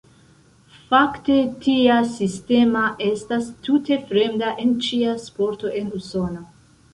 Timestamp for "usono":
6.01-6.43